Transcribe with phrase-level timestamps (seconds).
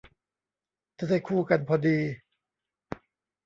[0.97, 1.99] จะได้คู่กันพอดี